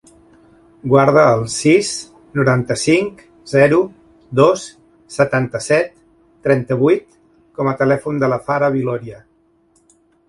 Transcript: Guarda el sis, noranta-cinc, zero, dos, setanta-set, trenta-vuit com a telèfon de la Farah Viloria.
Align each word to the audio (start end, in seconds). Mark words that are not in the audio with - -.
Guarda 0.91 1.25
el 1.33 1.43
sis, 1.55 1.89
noranta-cinc, 2.39 3.21
zero, 3.51 3.79
dos, 4.41 4.63
setanta-set, 5.19 5.93
trenta-vuit 6.49 7.05
com 7.61 7.71
a 7.73 7.75
telèfon 7.83 8.23
de 8.25 8.31
la 8.35 8.41
Farah 8.49 8.73
Viloria. 8.81 9.23